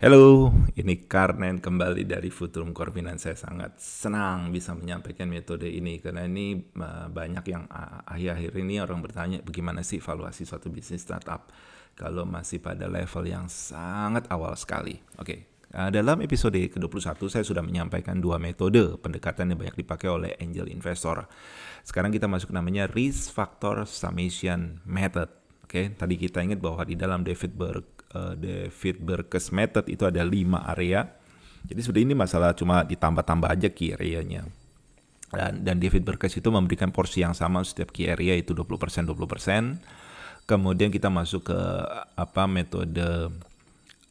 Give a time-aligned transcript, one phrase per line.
[0.00, 0.48] Halo,
[0.80, 3.28] ini Karnen kembali dari Futurum Core Finance.
[3.28, 8.80] Saya sangat senang bisa menyampaikan metode ini karena ini uh, banyak yang uh, akhir-akhir ini
[8.80, 11.52] orang bertanya bagaimana sih valuasi suatu bisnis startup
[11.92, 15.04] kalau masih pada level yang sangat awal sekali.
[15.20, 20.32] Oke, uh, dalam episode ke-21 saya sudah menyampaikan dua metode pendekatan yang banyak dipakai oleh
[20.40, 21.28] angel investor.
[21.84, 25.28] Sekarang kita masuk namanya risk factor summation method.
[25.60, 30.22] Oke, tadi kita ingat bahwa di dalam David Berg uh, David Berkes method itu ada
[30.22, 31.06] lima area.
[31.60, 34.48] Jadi sudah ini masalah cuma ditambah-tambah aja key area-nya.
[35.30, 40.48] Dan, dan David Berkes itu memberikan porsi yang sama setiap key area itu 20% 20%.
[40.48, 41.60] Kemudian kita masuk ke
[42.18, 43.30] apa metode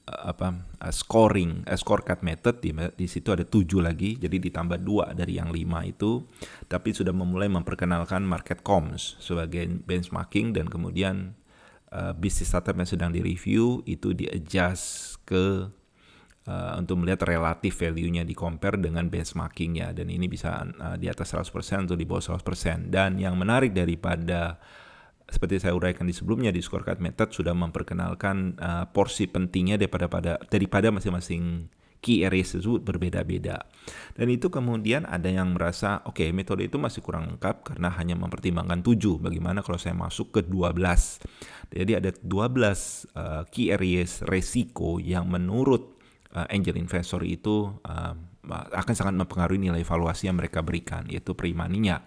[0.10, 5.14] apa uh, scoring uh, scorecard method di, di situ ada tujuh lagi jadi ditambah dua
[5.14, 6.26] dari yang lima itu
[6.66, 11.38] tapi sudah memulai memperkenalkan market comms sebagai benchmarking dan kemudian
[11.94, 15.70] uh, bisnis startup yang sedang direview itu di adjust ke
[16.50, 19.94] uh, untuk melihat relatif value-nya di compare dengan benchmarkingnya.
[19.94, 24.58] Dan ini bisa uh, di atas 100% atau di bawah 100% dan yang menarik daripada
[25.30, 30.34] seperti saya uraikan di sebelumnya di scorecard method sudah memperkenalkan uh, porsi pentingnya daripada pada
[30.50, 33.68] daripada masing-masing key areas tersebut berbeda-beda.
[34.16, 38.16] Dan itu kemudian ada yang merasa, oke okay, metode itu masih kurang lengkap karena hanya
[38.16, 39.20] mempertimbangkan 7.
[39.20, 40.76] Bagaimana kalau saya masuk ke 12?
[41.76, 46.00] Jadi ada 12 uh, eh, key areas resiko yang menurut
[46.36, 48.16] uh, angel investor itu uh,
[48.50, 52.02] akan sangat mempengaruhi nilai valuasi yang mereka berikan, yaitu primaninya.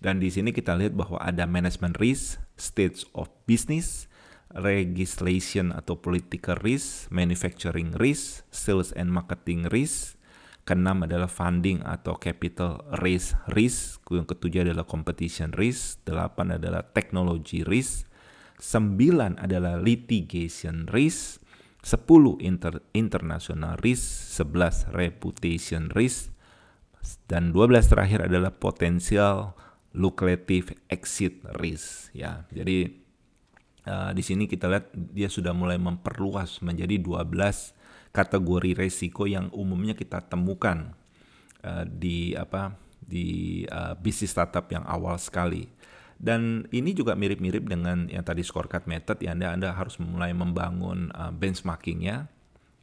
[0.00, 4.08] Dan di sini kita lihat bahwa ada management risk, stage of business,
[4.54, 10.14] legislation atau political risk, manufacturing risk, sales and marketing risk.
[10.66, 14.02] Keenam adalah funding atau capital raise risk.
[14.10, 16.02] Yang ketujuh adalah competition risk.
[16.02, 18.10] Delapan adalah technology risk.
[18.58, 21.38] Sembilan adalah litigation risk.
[21.86, 24.02] Sepuluh inter international risk.
[24.42, 26.34] Sebelas reputation risk.
[27.30, 29.54] Dan dua belas terakhir adalah potential
[29.94, 32.10] lucrative exit risk.
[32.10, 33.05] Ya, jadi
[33.86, 37.30] Uh, di sini kita lihat dia sudah mulai memperluas menjadi 12
[38.10, 40.90] kategori resiko yang umumnya kita temukan
[41.62, 45.70] uh, di apa di uh, bisnis startup yang awal sekali.
[46.16, 51.12] Dan ini juga mirip-mirip dengan yang tadi scorecard method ya Anda Anda harus mulai membangun
[51.12, 52.26] uh, benchmarkingnya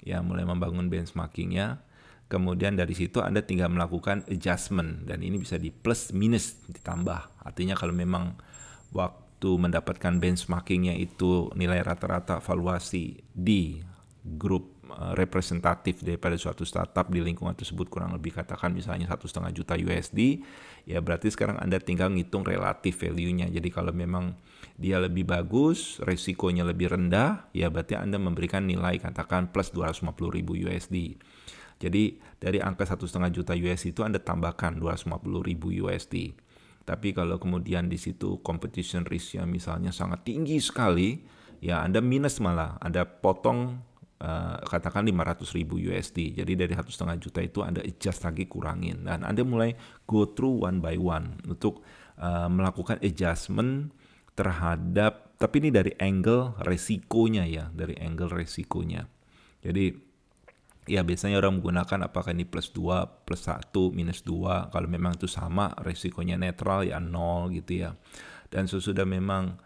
[0.04, 1.80] ya mulai membangun benchmarkingnya
[2.28, 7.74] kemudian dari situ Anda tinggal melakukan adjustment dan ini bisa di plus minus ditambah artinya
[7.80, 8.36] kalau memang
[8.92, 13.76] waktu itu mendapatkan benchmarkingnya itu nilai rata-rata valuasi di
[14.24, 19.52] grup uh, representatif daripada suatu startup di lingkungan tersebut kurang lebih katakan misalnya satu setengah
[19.52, 20.40] juta USD
[20.88, 23.52] ya berarti sekarang anda tinggal ngitung relatif value-nya.
[23.52, 24.32] Jadi kalau memang
[24.80, 30.56] dia lebih bagus resikonya lebih rendah ya berarti anda memberikan nilai katakan plus 250 ribu
[30.56, 31.20] USD
[31.78, 36.34] jadi dari angka satu setengah juta USD itu anda tambahkan 250 ribu USD
[36.84, 41.24] tapi kalau kemudian di situ competition risk-nya misalnya sangat tinggi sekali,
[41.64, 43.80] ya Anda minus malah, Anda potong
[44.20, 46.36] uh, katakan 500 ribu USD.
[46.44, 49.08] Jadi dari satu setengah juta itu Anda adjust lagi kurangin.
[49.08, 51.84] Dan Anda mulai go through one by one untuk
[52.20, 53.96] uh, melakukan adjustment
[54.36, 59.08] terhadap, tapi ini dari angle resikonya ya, dari angle resikonya.
[59.64, 60.13] Jadi
[60.88, 64.72] ya biasanya orang menggunakan apakah ini plus 2, plus 1, minus 2.
[64.72, 67.96] Kalau memang itu sama, resikonya netral ya 0 gitu ya.
[68.52, 69.58] Dan sesudah memang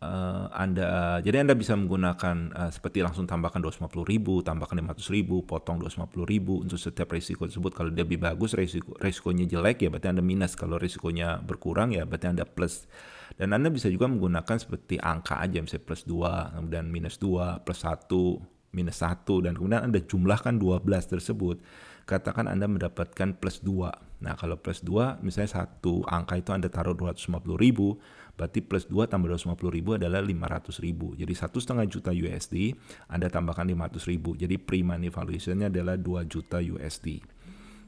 [0.00, 5.44] uh, Anda, jadi Anda bisa menggunakan uh, seperti langsung tambahkan 250 ribu, tambahkan 500 ribu,
[5.44, 7.72] potong 250 ribu untuk setiap resiko tersebut.
[7.76, 10.56] Kalau dia lebih bagus, resiko, resikonya jelek ya berarti Anda minus.
[10.56, 12.88] Kalau resikonya berkurang ya berarti Anda plus.
[13.34, 17.80] Dan Anda bisa juga menggunakan seperti angka aja, misalnya plus 2, kemudian minus 2, plus
[17.82, 21.62] 1, minus 1 dan kemudian Anda jumlahkan 12 tersebut,
[22.04, 24.20] katakan Anda mendapatkan plus 2.
[24.20, 27.96] Nah, kalau plus 2 misalnya satu angka itu Anda taruh 250 ribu,
[28.34, 31.14] berarti plus 2 tambah 250 ribu adalah 500 ribu.
[31.14, 32.74] Jadi satu setengah juta USD,
[33.06, 34.34] Anda tambahkan 500 ribu.
[34.34, 37.22] Jadi pre-money valuation-nya adalah 2 juta USD.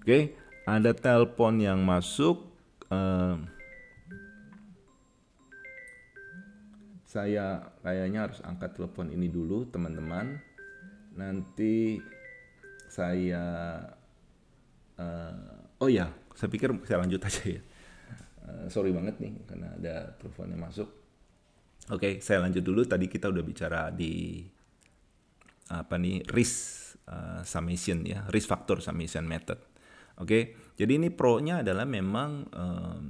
[0.07, 2.47] Oke, ada telepon yang masuk.
[2.87, 3.43] Uh,
[7.07, 10.37] saya kayaknya harus angkat telepon ini dulu teman-teman
[11.17, 12.01] nanti
[12.87, 13.45] saya
[15.01, 17.63] uh, oh ya saya pikir saya lanjut aja ya.
[18.47, 20.89] Uh, sorry banget nih karena ada teleponnya masuk.
[21.91, 22.87] Oke okay, saya lanjut dulu.
[22.87, 24.45] Tadi kita udah bicara di
[25.67, 29.59] apa nih risk uh, summation ya risk factor summation method.
[30.17, 30.43] Oke okay?
[30.79, 33.01] jadi ini pro nya adalah memang uh,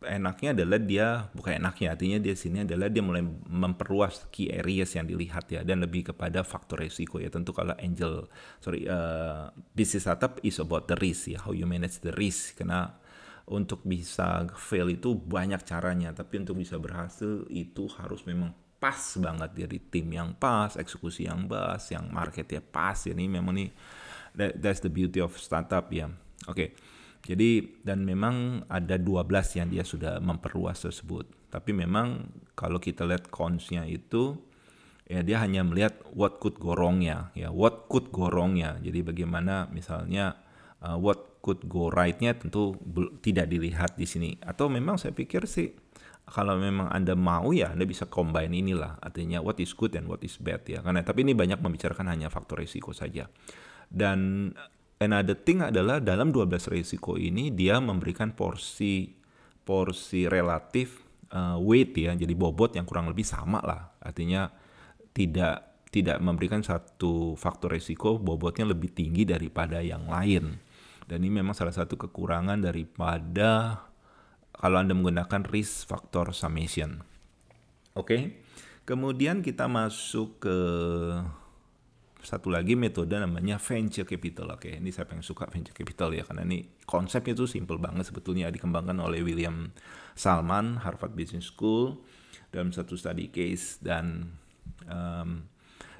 [0.00, 5.04] enaknya adalah dia bukan enaknya artinya dia sini adalah dia mulai memperluas key areas yang
[5.04, 7.28] dilihat ya dan lebih kepada faktor resiko ya.
[7.28, 8.24] Tentu kalau angel
[8.64, 12.56] sorry uh, business startup is about the risk ya how you manage the risk.
[12.56, 12.96] Karena
[13.50, 19.50] untuk bisa fail itu banyak caranya tapi untuk bisa berhasil itu harus memang pas banget
[19.52, 22.96] dari tim yang pas eksekusi yang pas yang marketnya pas.
[23.04, 23.70] Ini memang nih
[24.32, 26.08] that, that's the beauty of startup ya.
[26.48, 26.56] Oke.
[26.56, 26.68] okay.
[27.20, 31.28] Jadi dan memang ada 12 yang dia sudah memperluas tersebut.
[31.52, 34.38] Tapi memang kalau kita lihat cons-nya itu
[35.10, 38.78] ya dia hanya melihat what could go wrong-nya, ya what could go wrong-nya.
[38.80, 40.38] Jadi bagaimana misalnya
[40.80, 42.76] uh, what could go right-nya tentu
[43.20, 44.30] tidak dilihat di sini.
[44.40, 45.74] Atau memang saya pikir sih
[46.30, 50.22] kalau memang Anda mau ya Anda bisa combine inilah artinya what is good and what
[50.22, 50.80] is bad ya.
[50.80, 53.26] Karena tapi ini banyak membicarakan hanya faktor risiko saja.
[53.90, 54.48] Dan
[55.00, 59.16] another thing adalah dalam 12 risiko ini dia memberikan porsi
[59.64, 61.02] porsi relatif
[61.32, 63.96] uh, weight ya, jadi bobot yang kurang lebih sama lah.
[64.04, 64.52] Artinya
[65.16, 70.60] tidak tidak memberikan satu faktor risiko bobotnya lebih tinggi daripada yang lain.
[71.10, 73.82] Dan ini memang salah satu kekurangan daripada
[74.54, 77.02] kalau Anda menggunakan risk factor summation.
[77.98, 78.06] Oke.
[78.06, 78.22] Okay?
[78.86, 80.58] Kemudian kita masuk ke
[82.20, 84.52] satu lagi metode namanya venture capital.
[84.52, 88.52] Oke, ini saya pengen suka venture capital ya karena ini konsepnya itu simple banget sebetulnya
[88.52, 89.72] dikembangkan oleh William
[90.12, 92.02] Salman Harvard Business School
[92.50, 94.36] dalam satu study case dan
[94.90, 95.46] um,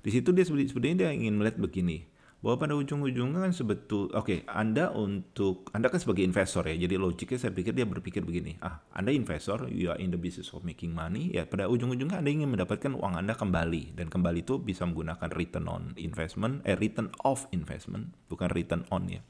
[0.02, 2.09] di situ dia sebenarnya dia ingin melihat begini
[2.40, 6.96] bahwa pada ujung-ujungnya kan sebetul oke okay, Anda untuk Anda kan sebagai investor ya jadi
[6.96, 10.64] logiknya saya pikir dia berpikir begini ah Anda investor you are in the business of
[10.64, 11.28] making money.
[11.36, 15.68] Ya pada ujung-ujungnya Anda ingin mendapatkan uang Anda kembali dan kembali itu bisa menggunakan return
[15.68, 19.20] on investment eh return of investment bukan return on ya.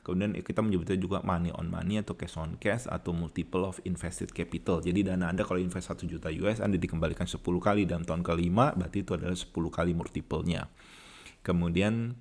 [0.00, 4.32] Kemudian kita menyebutnya juga money on money atau cash on cash atau multiple of invested
[4.32, 4.80] capital.
[4.80, 8.72] Jadi dana Anda kalau invest 1 juta US Anda dikembalikan 10 kali dalam tahun kelima
[8.72, 10.72] berarti itu adalah 10 kali multiple-nya.
[11.44, 12.16] Kemudian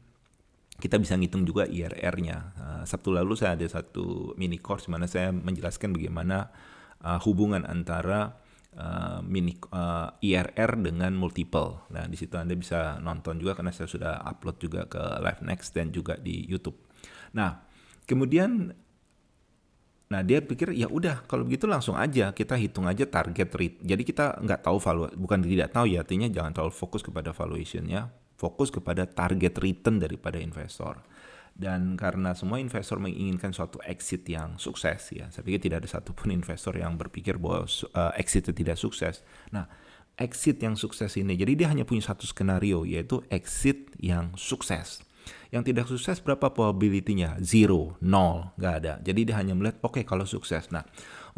[0.79, 2.37] kita bisa ngitung juga IRR-nya.
[2.55, 6.49] Uh, Sabtu lalu saya ada satu mini course mana saya menjelaskan bagaimana
[7.03, 8.39] uh, hubungan antara
[8.79, 11.85] uh, mini uh, IRR dengan multiple.
[11.91, 15.75] Nah, di situ Anda bisa nonton juga karena saya sudah upload juga ke Live Next
[15.75, 16.79] dan juga di YouTube.
[17.35, 17.61] Nah,
[18.07, 18.73] kemudian
[20.09, 23.77] Nah dia pikir ya udah kalau begitu langsung aja kita hitung aja target rate.
[23.85, 28.09] Jadi kita nggak tahu valuasi, bukan tidak tahu ya artinya jangan terlalu fokus kepada valuationnya,
[28.39, 31.03] fokus kepada target return daripada investor.
[31.59, 36.31] Dan karena semua investor menginginkan suatu exit yang sukses ya, saya pikir tidak ada satupun
[36.31, 39.19] investor yang berpikir bahwa uh, exit itu tidak sukses.
[39.51, 39.67] Nah,
[40.15, 45.03] exit yang sukses ini, jadi dia hanya punya satu skenario yaitu exit yang sukses.
[45.51, 47.43] Yang tidak sukses berapa probability-nya?
[47.43, 48.93] Zero, nol, nggak ada.
[49.03, 50.71] Jadi dia hanya melihat, oke okay, kalau sukses.
[50.71, 50.87] Nah,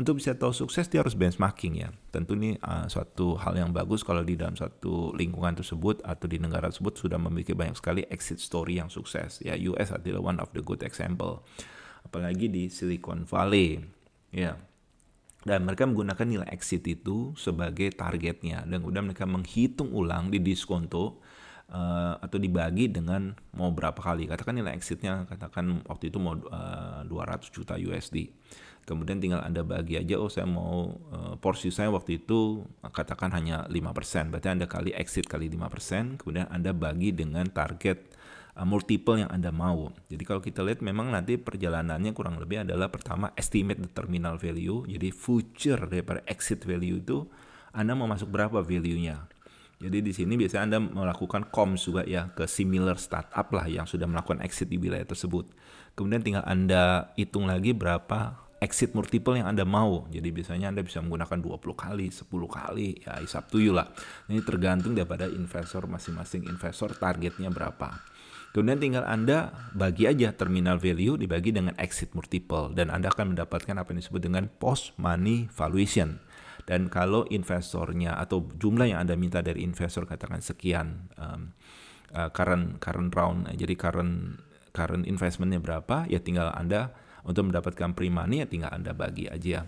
[0.01, 1.93] untuk bisa tahu sukses dia harus benchmarking ya.
[2.09, 6.41] Tentu ini uh, suatu hal yang bagus kalau di dalam satu lingkungan tersebut atau di
[6.41, 9.45] negara tersebut sudah memiliki banyak sekali exit story yang sukses.
[9.45, 11.45] Ya US adalah one of the good example.
[12.01, 13.77] Apalagi di Silicon Valley.
[14.33, 14.57] Ya.
[15.45, 21.21] Dan mereka menggunakan nilai exit itu sebagai targetnya dan kemudian mereka menghitung ulang di diskonto
[21.71, 24.27] uh, atau dibagi dengan mau berapa kali.
[24.27, 28.29] Katakan nilai exitnya katakan waktu itu mau uh, 200 juta USD
[28.85, 33.65] kemudian tinggal Anda bagi aja oh saya mau uh, porsi saya waktu itu katakan hanya
[33.69, 38.17] 5%, berarti Anda kali exit kali 5%, kemudian Anda bagi dengan target
[38.57, 39.93] uh, multiple yang Anda mau.
[40.09, 44.83] Jadi kalau kita lihat memang nanti perjalanannya kurang lebih adalah pertama estimate the terminal value,
[44.89, 47.29] jadi future daripada exit value itu
[47.71, 49.29] Anda mau masuk berapa value-nya.
[49.81, 54.05] Jadi di sini biasanya Anda melakukan comms juga ya ke similar startup lah yang sudah
[54.05, 55.49] melakukan exit di wilayah tersebut.
[55.97, 60.05] Kemudian tinggal Anda hitung lagi berapa exit multiple yang Anda mau.
[60.13, 63.89] Jadi biasanya Anda bisa menggunakan 20 kali, 10 kali, ya is up to you lah.
[64.29, 67.97] Ini tergantung daripada investor masing-masing investor targetnya berapa.
[68.51, 73.73] Kemudian tinggal Anda bagi aja terminal value dibagi dengan exit multiple dan Anda akan mendapatkan
[73.79, 76.19] apa yang disebut dengan post money valuation.
[76.71, 81.51] Dan kalau investornya atau jumlah yang Anda minta dari investor katakan sekian um,
[82.15, 84.39] uh, current current round, jadi current
[84.71, 86.95] current investmentnya berapa, ya tinggal Anda
[87.27, 89.65] untuk mendapatkan pre-money ya tinggal Anda bagi aja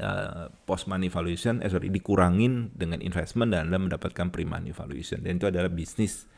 [0.00, 5.40] uh, post money valuation eh sorry dikurangin dengan investment dan Anda mendapatkan pre-money valuation dan
[5.40, 6.28] itu adalah bisnis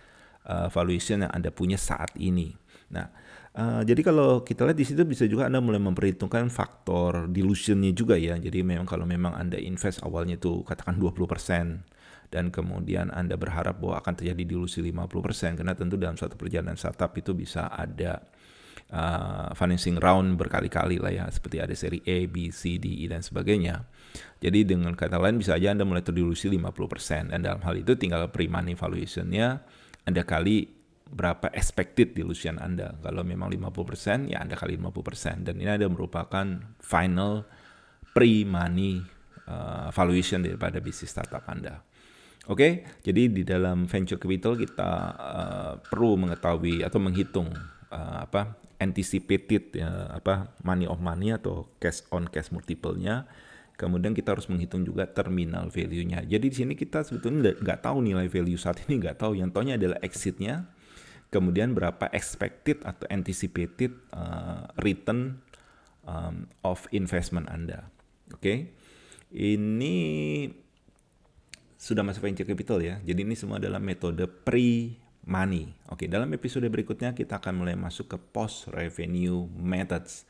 [0.47, 2.54] uh, valuation yang Anda punya saat ini.
[2.94, 3.10] Nah,
[3.58, 8.14] uh, jadi kalau kita lihat di situ bisa juga Anda mulai memperhitungkan faktor dilutionnya juga
[8.14, 8.38] ya.
[8.38, 13.98] Jadi memang kalau memang Anda invest awalnya itu katakan 20% dan kemudian Anda berharap bahwa
[14.02, 18.22] akan terjadi dilusi 50% karena tentu dalam suatu perjalanan startup itu bisa ada
[18.90, 23.22] uh, financing round berkali-kali lah ya, seperti ada seri A, B, C, D, E dan
[23.22, 23.86] sebagainya.
[24.42, 28.26] Jadi dengan kata lain bisa aja Anda mulai terdilusi 50% dan dalam hal itu tinggal
[28.30, 29.62] pre-money valuation-nya
[30.06, 32.96] Anda kali berapa expected dilution Anda.
[33.00, 36.46] Kalau memang 50% ya Anda kali 50% dan ini ada merupakan
[36.80, 37.44] final
[38.16, 39.04] pre-money
[39.46, 41.84] uh, valuation daripada bisnis startup Anda.
[42.44, 42.73] Oke, okay?
[43.00, 47.49] jadi di dalam venture capital kita uh, perlu mengetahui atau menghitung
[47.88, 53.25] uh, apa anticipated ya, apa money of money atau cash on cash multiple-nya.
[53.75, 56.23] Kemudian kita harus menghitung juga terminal value-nya.
[56.23, 59.34] Jadi di sini kita sebetulnya nggak tahu nilai value saat ini nggak tahu.
[59.34, 60.68] Yang tahunya adalah exit-nya.
[61.33, 65.43] Kemudian berapa expected atau anticipated uh, return
[66.07, 67.90] um, of investment Anda.
[68.33, 68.40] Oke.
[68.40, 68.59] Okay?
[69.35, 69.97] Ini
[71.75, 72.97] sudah masuk venture capital ya.
[73.04, 75.69] Jadi ini semua adalah metode pre-money.
[75.93, 80.25] Oke, dalam episode berikutnya kita akan mulai masuk ke post revenue methods.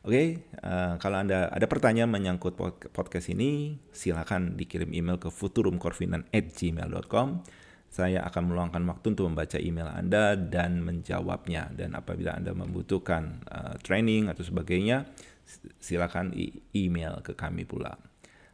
[0.00, 2.56] Oke, uh, kalau Anda ada pertanyaan menyangkut
[2.92, 7.28] podcast ini, silakan dikirim email ke futurumcorfinan@gmail.com.
[7.90, 11.74] Saya akan meluangkan waktu untuk membaca email Anda dan menjawabnya.
[11.74, 15.10] Dan apabila Anda membutuhkan uh, training atau sebagainya,
[15.82, 16.30] silakan
[16.70, 17.98] email ke kami pula.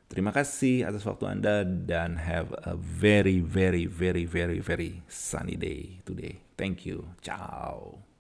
[0.09, 6.01] Terima kasih atas waktu Anda dan have a very very very very very sunny day
[6.09, 6.41] today.
[6.57, 7.13] Thank you.
[7.21, 8.16] Ciao.